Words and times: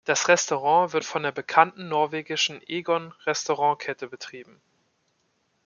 Das 0.03 0.27
Restaurant 0.27 0.93
wird 0.93 1.05
von 1.05 1.21
der 1.21 1.31
bekannten 1.31 1.87
norwegischen 1.87 2.59
Egon 2.67 3.11
Restaurantkette 3.27 4.07
betrieben. 4.07 4.59